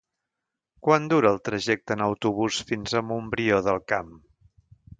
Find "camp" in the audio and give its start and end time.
3.95-4.13